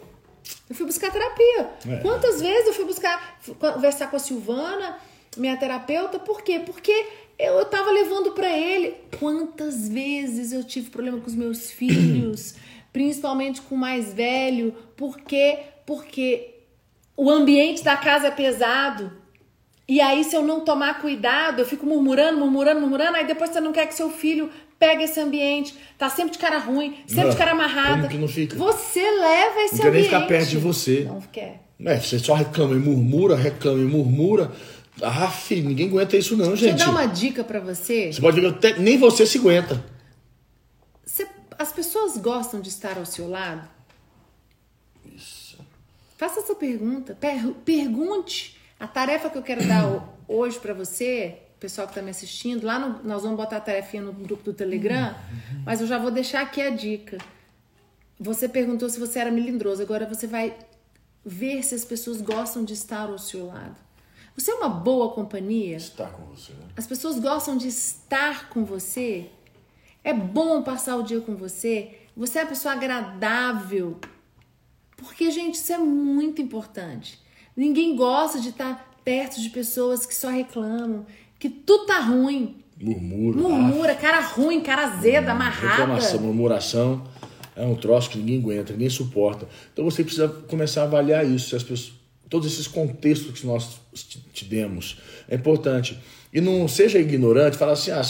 [0.71, 1.71] Eu fui buscar terapia.
[1.91, 1.97] É.
[2.01, 4.99] Quantas vezes eu fui buscar conversar com a Silvana,
[5.37, 6.19] minha terapeuta?
[6.19, 6.59] Por quê?
[6.59, 7.07] Porque
[7.43, 8.95] eu, eu tava levando para ele.
[9.19, 12.55] Quantas vezes eu tive problema com os meus filhos,
[12.93, 15.59] principalmente com o mais velho, por quê?
[15.85, 16.55] Porque
[17.17, 19.13] o ambiente da casa é pesado.
[19.89, 23.61] E aí, se eu não tomar cuidado, eu fico murmurando, murmurando, murmurando, aí depois você
[23.61, 27.31] não quer que seu filho pegue esse ambiente, tá sempre de cara ruim, sempre não,
[27.31, 27.97] de cara amarrada.
[27.97, 28.57] Como que não fica?
[28.57, 29.87] Você leva esse não ambiente.
[29.87, 31.05] Não quer nem ficar perto de você.
[31.05, 31.61] Não quer.
[31.85, 34.51] É, você só reclama e murmura, reclama e murmura.
[35.01, 36.75] Ah, filho, ninguém aguenta isso não, gente.
[36.75, 38.13] Deixa eu dar uma dica para você.
[38.13, 39.83] Você pode ver que nem você se aguenta.
[41.05, 41.27] Você,
[41.59, 43.69] as pessoas gostam de estar ao seu lado?
[45.05, 45.59] Isso.
[46.19, 47.15] Faça essa pergunta.
[47.15, 48.59] Per, pergunte.
[48.79, 52.79] A tarefa que eu quero dar hoje para você, pessoal que está me assistindo, lá
[52.79, 55.15] no, nós vamos botar a tarefinha no grupo do Telegram,
[55.65, 57.19] mas eu já vou deixar aqui a dica.
[58.19, 60.57] Você perguntou se você era melindroso, agora você vai
[61.25, 63.77] ver se as pessoas gostam de estar ao seu lado.
[64.37, 65.77] Você é uma boa companhia?
[65.77, 66.53] Estar com você.
[66.53, 66.67] Né?
[66.77, 69.27] As pessoas gostam de estar com você?
[70.03, 71.91] É bom passar o dia com você?
[72.17, 73.99] Você é uma pessoa agradável?
[74.97, 77.21] Porque, gente, isso é muito importante.
[77.57, 81.05] Ninguém gosta de estar perto de pessoas que só reclamam,
[81.39, 82.57] que tudo tá ruim.
[82.81, 83.39] Murmura.
[83.39, 85.69] Murmura, cara ruim, cara azeda, hum, amarrada.
[85.69, 87.05] Reclamação, murmuração
[87.55, 89.47] é um troço que ninguém aguenta, ninguém suporta.
[89.73, 91.93] Então você precisa começar a avaliar isso, as pessoas,
[92.33, 93.79] todos esses contextos que nós
[94.33, 94.97] te demos.
[95.29, 95.99] É importante.
[96.33, 98.03] E não seja ignorante, fala assim, ah,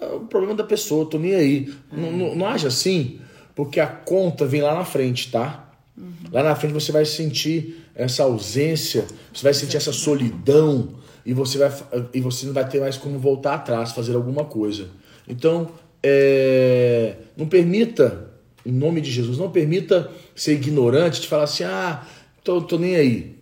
[0.00, 1.72] é o problema da pessoa, tô nem aí.
[1.92, 3.20] Não, não, não age assim,
[3.54, 5.72] porque a conta vem lá na frente, tá?
[5.96, 6.12] Uhum.
[6.32, 11.56] Lá na frente você vai sentir essa ausência, você vai sentir essa solidão e você,
[11.56, 11.72] vai,
[12.12, 14.88] e você não vai ter mais como voltar atrás, fazer alguma coisa.
[15.28, 15.70] Então,
[16.02, 18.32] é, não permita,
[18.66, 22.04] em nome de Jesus, não permita ser ignorante de falar assim, ah,
[22.42, 23.33] tô, tô nem aí.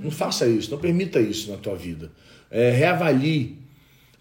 [0.00, 2.10] Não faça isso, não permita isso na tua vida.
[2.50, 3.58] É, reavalie,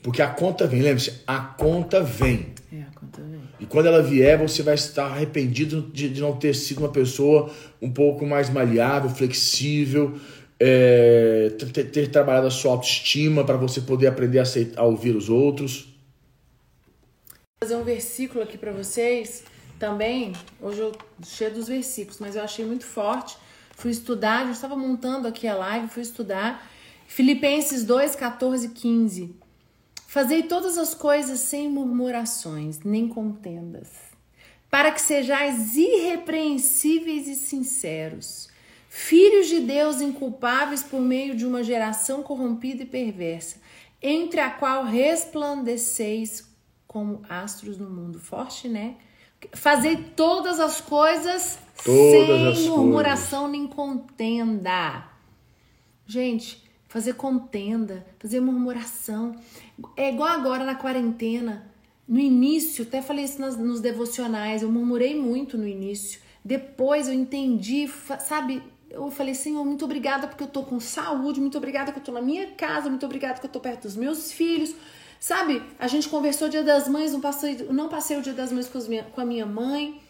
[0.01, 2.53] porque a conta vem, lembre-se, a conta vem.
[2.73, 3.41] É, a conta vem.
[3.59, 7.51] E quando ela vier, você vai estar arrependido de, de não ter sido uma pessoa
[7.81, 10.19] um pouco mais maleável, flexível,
[10.59, 15.15] é, ter, ter, trabalhado a sua autoestima para você poder aprender a, aceitar, a ouvir
[15.15, 15.87] os outros.
[17.59, 19.43] Vou fazer um versículo aqui para vocês
[19.79, 20.33] também.
[20.61, 20.91] Hoje eu
[21.25, 23.35] cheio dos versículos, mas eu achei muito forte.
[23.81, 26.69] Fui estudar, já estava montando aqui a live, fui estudar.
[27.07, 29.35] Filipenses 2, 14 15.
[30.05, 33.87] Fazei todas as coisas sem murmurações, nem contendas,
[34.69, 38.49] para que sejais irrepreensíveis e sinceros,
[38.87, 43.57] filhos de Deus inculpáveis por meio de uma geração corrompida e perversa,
[43.99, 46.47] entre a qual resplandeceis
[46.85, 48.19] como astros no mundo.
[48.19, 48.97] Forte, né?
[49.53, 53.59] Fazei todas as coisas todas sem as murmuração coisas.
[53.59, 55.03] nem contenda.
[56.05, 59.35] Gente, fazer contenda, fazer murmuração.
[59.95, 61.71] É igual agora na quarentena.
[62.07, 66.19] No início, até falei isso nas, nos devocionais, eu murmurei muito no início.
[66.43, 67.89] Depois eu entendi,
[68.19, 68.61] sabe?
[68.89, 72.11] Eu falei, Senhor, muito obrigada porque eu tô com saúde, muito obrigada que eu tô
[72.11, 74.75] na minha casa, muito obrigada que eu tô perto dos meus filhos.
[75.17, 78.67] Sabe, a gente conversou dia das mães, não passei, não passei o dia das mães
[78.67, 80.01] com, minha, com a minha mãe.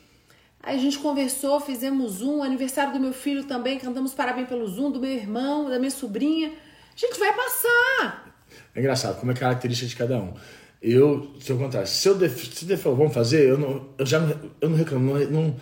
[0.64, 4.92] Aí a gente conversou, fizemos um, aniversário do meu filho também, cantamos parabéns pelo Zoom,
[4.92, 6.52] do meu irmão, da minha sobrinha.
[6.96, 8.36] Gente, vai passar.
[8.76, 10.34] É engraçado como é característica de cada um.
[10.82, 14.70] Eu, se eu se eu se def, vamos fazer, eu, não, eu já não, eu
[14.70, 15.56] não reclamo, não, não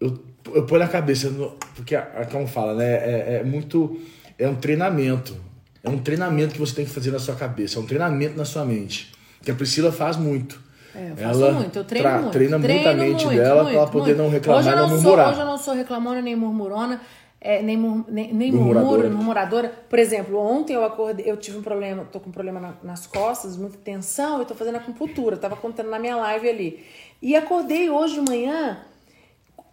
[0.00, 0.18] eu,
[0.54, 3.98] eu ponho na cabeça, não, porque a, como fala, né, é, é, muito,
[4.38, 5.34] é um treinamento,
[5.82, 8.44] é um treinamento que você tem que fazer na sua cabeça, é um treinamento na
[8.44, 10.60] sua mente, que a Priscila faz muito.
[10.94, 12.30] É, eu faço ela muito, eu treino muito.
[12.30, 14.22] Treina treino muito a mente muito, dela para ela poder muito.
[14.22, 15.24] não reclamar hoje eu não, não murmurar.
[15.24, 17.00] Sou, hoje eu não sou reclamona nem murmurona,
[17.40, 17.76] é, nem,
[18.08, 19.08] nem, nem murmuradora.
[19.08, 19.72] murmuradora.
[19.88, 23.06] Por exemplo, ontem eu acordei, eu tive um problema, tô com um problema na, nas
[23.06, 26.86] costas, muita tensão, eu tô fazendo acupuntura, tava contando na minha live ali.
[27.20, 28.78] E acordei hoje de manhã,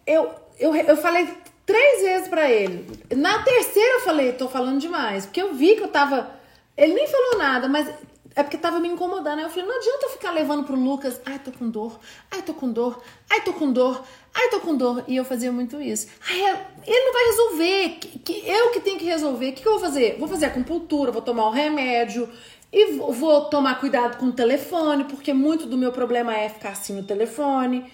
[0.06, 1.28] eu, eu, eu falei
[1.66, 2.86] três vezes para ele.
[3.14, 6.30] Na terceira eu falei, tô falando demais, porque eu vi que eu tava.
[6.76, 7.88] Ele nem falou nada, mas
[8.34, 9.38] é porque tava me incomodando.
[9.38, 11.98] Aí eu falei, não adianta eu ficar levando pro Lucas, ai, tô com dor,
[12.30, 15.04] ai, tô com dor, ai, tô com dor, ai, tô com dor.
[15.08, 16.08] E eu fazia muito isso.
[16.28, 19.50] Ai, é, ele não vai resolver, que, que eu que tenho que resolver.
[19.50, 20.16] O que, que eu vou fazer?
[20.18, 22.28] Vou fazer acupuntura, vou tomar o remédio
[22.72, 26.94] e vou tomar cuidado com o telefone, porque muito do meu problema é ficar assim
[26.94, 27.90] no telefone.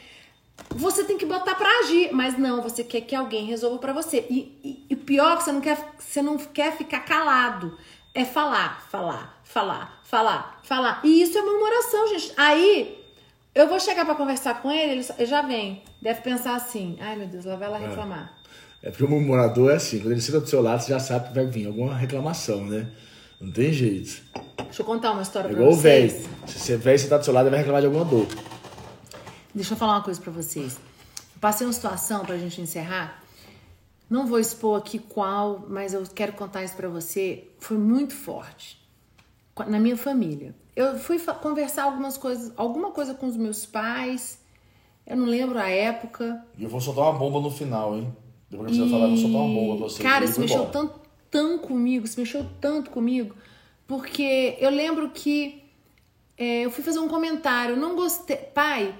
[0.70, 4.26] Você tem que botar para agir, mas não, você quer que alguém resolva para você.
[4.28, 7.76] E, e, e pior é que você não quer, você não quer ficar calado.
[8.16, 11.00] É falar, falar, falar, falar, falar.
[11.04, 12.32] E isso é murmuração, gente.
[12.34, 12.98] Aí
[13.54, 15.82] eu vou chegar para conversar com ele, ele já vem.
[16.00, 17.86] Deve pensar assim: ai meu Deus, ela vai lá é.
[17.86, 18.32] reclamar.
[18.82, 20.98] É, é porque o murmurador é assim: quando ele senta do seu lado, você já
[20.98, 22.90] sabe que vai vir alguma reclamação, né?
[23.38, 24.22] Não tem jeito.
[24.64, 26.12] Deixa eu contar uma história é pra igual vocês.
[26.14, 26.28] velho.
[26.46, 28.26] Se você velho sentar do seu lado, ele vai reclamar de alguma dor.
[29.54, 30.78] Deixa eu falar uma coisa para vocês.
[31.34, 33.25] Eu passei uma situação pra gente encerrar.
[34.08, 37.48] Não vou expor aqui qual, mas eu quero contar isso para você.
[37.58, 38.78] Foi muito forte
[39.66, 40.54] na minha família.
[40.74, 44.38] Eu fui conversar algumas coisas, alguma coisa com os meus pais.
[45.06, 46.44] Eu não lembro a época.
[46.58, 48.14] E eu vou soltar uma bomba no final, hein?
[48.50, 48.90] Depois que você e...
[48.90, 50.02] falar, eu vou soltar uma bomba pra você.
[50.02, 53.34] Cara, isso mexeu tanto, tanto comigo, se mexeu tanto comigo,
[53.86, 55.64] porque eu lembro que
[56.36, 58.36] é, eu fui fazer um comentário, não gostei.
[58.36, 58.94] Pai,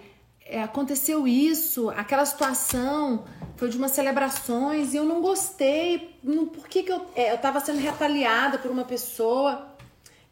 [0.49, 3.25] é, aconteceu isso, aquela situação
[3.57, 6.17] foi de umas celebrações e eu não gostei.
[6.23, 7.05] Não, por que, que eu.
[7.17, 9.75] É, eu tava sendo retaliada por uma pessoa.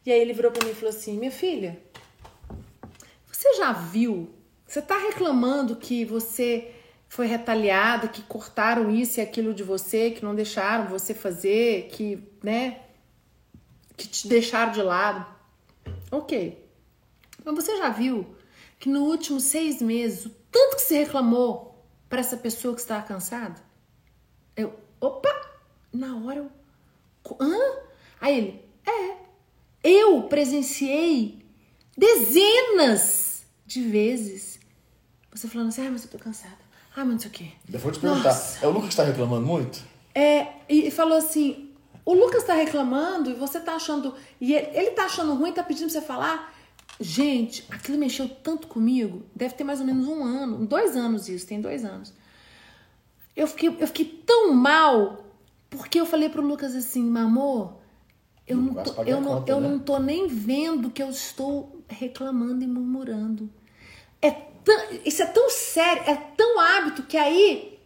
[0.07, 1.83] E aí ele virou para mim e falou assim: Minha filha,
[3.31, 4.33] você já viu?
[4.67, 6.71] Você tá reclamando que você
[7.09, 12.19] foi retaliada, que cortaram isso e aquilo de você, que não deixaram você fazer, que,
[12.43, 12.81] né,
[13.97, 15.27] que te deixaram de lado.
[16.11, 16.67] Ok.
[17.45, 18.34] Mas você já viu
[18.85, 23.03] que no último seis meses, o tanto que você reclamou para essa pessoa que estava
[23.03, 23.59] cansada?
[24.55, 25.31] Eu, opa!
[25.91, 26.51] Na hora eu.
[27.41, 27.57] Hã?
[28.21, 29.17] Aí ele, é.
[29.83, 31.43] Eu presenciei
[31.97, 34.61] dezenas de vezes.
[35.33, 36.59] Você falando assim, ah, mas eu tô cansada.
[36.95, 37.53] Ah, mas não sei o quê.
[37.73, 38.63] Eu vou te perguntar, Nossa.
[38.63, 39.83] é o Lucas que tá reclamando muito?
[40.15, 41.71] É, e falou assim,
[42.05, 44.15] o Lucas tá reclamando e você tá achando.
[44.39, 46.54] E ele, ele tá achando ruim, tá pedindo pra você falar.
[47.01, 49.23] Gente, aquilo mexeu tanto comigo.
[49.35, 52.13] Deve ter mais ou menos um ano, dois anos isso, tem dois anos.
[53.35, 55.25] Eu fiquei, eu fiquei tão mal
[55.77, 57.75] porque eu falei pro Lucas assim, amor,
[58.47, 59.69] eu não, tô, eu, não, conta, eu né?
[59.69, 63.51] não tô nem vendo que eu estou reclamando e murmurando.
[64.21, 67.79] É tão, isso é tão sério, é tão hábito que aí,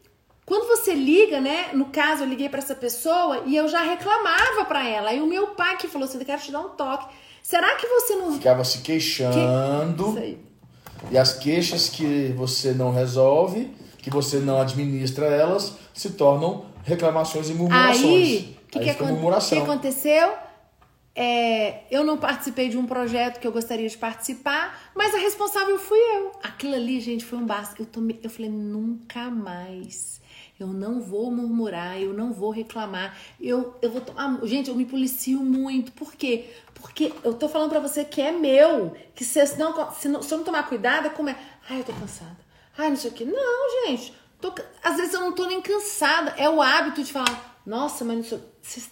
[0.44, 1.70] quando você liga, né?
[1.72, 5.10] No caso, eu liguei para essa pessoa e eu já reclamava para ela.
[5.10, 7.06] Aí o meu pai que falou assim: eu quero te dar um toque.
[7.48, 8.34] Será que você não.
[8.34, 10.12] Ficava se queixando.
[10.12, 10.38] Que...
[11.10, 17.48] E as queixas que você não resolve, que você não administra elas, se tornam reclamações
[17.48, 18.04] e murmurações.
[18.04, 20.30] Aí, o que, que, que aconteceu?
[21.14, 25.78] É, eu não participei de um projeto que eu gostaria de participar, mas a responsável
[25.78, 26.32] fui eu.
[26.42, 27.80] Aquilo ali, gente, foi um basta.
[27.80, 30.17] Eu, tomei, eu falei, nunca mais.
[30.58, 33.16] Eu não vou murmurar, eu não vou reclamar.
[33.40, 34.44] Eu, eu vou tomar.
[34.44, 35.92] Gente, eu me policio muito.
[35.92, 36.50] Por quê?
[36.74, 38.96] Porque eu tô falando pra você que é meu.
[39.14, 41.36] Que se, não, se, não, se eu não tomar cuidado, como é.
[41.70, 42.36] Ai, eu tô cansada.
[42.76, 43.24] Ai, não sei o quê.
[43.24, 44.12] Não, gente.
[44.40, 46.34] Tô, às vezes eu não tô nem cansada.
[46.36, 48.34] É o hábito de falar, nossa, mas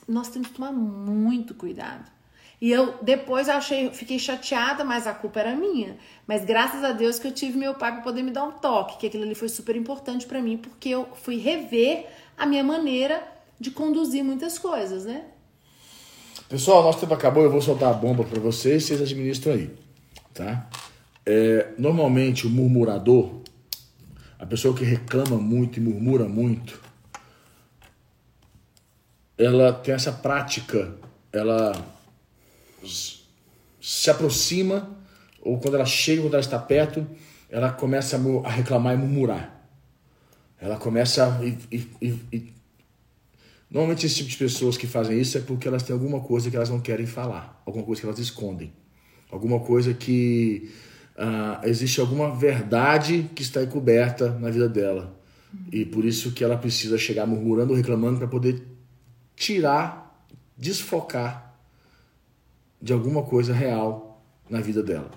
[0.06, 2.15] nós temos que tomar muito cuidado.
[2.60, 5.96] E eu depois achei, fiquei chateada, mas a culpa era minha.
[6.26, 8.98] Mas graças a Deus que eu tive meu pai para poder me dar um toque,
[8.98, 13.22] que aquilo ali foi super importante para mim, porque eu fui rever a minha maneira
[13.60, 15.24] de conduzir muitas coisas, né?
[16.48, 19.70] Pessoal, nosso tempo acabou, eu vou soltar a bomba para vocês, vocês administram aí,
[20.32, 20.68] tá?
[21.24, 23.40] É, normalmente o murmurador,
[24.38, 26.80] a pessoa que reclama muito e murmura muito,
[29.36, 30.94] ela tem essa prática,
[31.32, 31.72] ela
[32.84, 34.96] se aproxima,
[35.40, 37.06] ou quando ela chega, quando ela está perto,
[37.48, 39.68] ela começa a reclamar e murmurar.
[40.60, 41.40] Ela começa.
[41.42, 42.52] E, e, e,
[43.70, 46.56] normalmente, esse tipo de pessoas que fazem isso é porque elas têm alguma coisa que
[46.56, 48.72] elas não querem falar, alguma coisa que elas escondem,
[49.30, 50.70] alguma coisa que.
[51.16, 55.18] Uh, existe alguma verdade que está encoberta na vida dela.
[55.72, 58.62] E por isso que ela precisa chegar murmurando, reclamando para poder
[59.34, 60.22] tirar,
[60.58, 61.45] desfocar
[62.80, 65.10] de alguma coisa real na vida dela.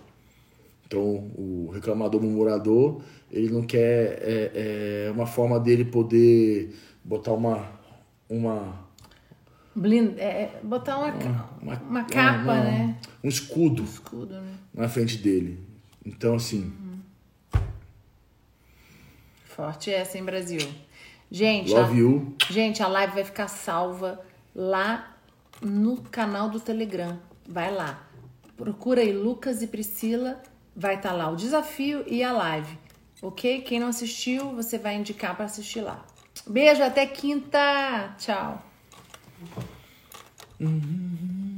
[0.86, 1.02] Então,
[1.36, 7.80] o reclamador murmurador, ele não quer é, é uma forma dele poder botar uma
[8.28, 8.90] uma
[9.76, 12.98] Blind, é, é botar uma, uma, uma, uma capa, uma, né?
[13.24, 14.54] Um escudo, um escudo né?
[14.74, 15.60] na frente dele.
[16.06, 16.74] Então, assim.
[17.54, 17.62] Uhum.
[19.46, 20.60] Forte essa, em Brasil?
[21.32, 22.36] Gente, Love a, you.
[22.50, 24.20] gente, a live vai ficar salva
[24.56, 25.16] lá
[25.62, 27.20] no canal do Telegram.
[27.50, 28.08] Vai lá.
[28.56, 30.40] Procura aí Lucas e Priscila,
[30.76, 32.78] vai estar tá lá o desafio e a live.
[33.24, 33.62] Ok?
[33.62, 36.06] Quem não assistiu, você vai indicar para assistir lá.
[36.46, 38.14] Beijo, até quinta.
[38.20, 38.64] Tchau.
[40.60, 41.49] Uhum.